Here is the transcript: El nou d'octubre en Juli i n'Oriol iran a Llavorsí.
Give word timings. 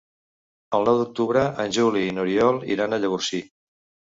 El 0.77 0.87
nou 0.87 0.97
d'octubre 1.01 1.43
en 1.65 1.75
Juli 1.77 2.03
i 2.07 2.15
n'Oriol 2.19 2.59
iran 2.79 2.97
a 2.97 3.01
Llavorsí. 3.05 3.45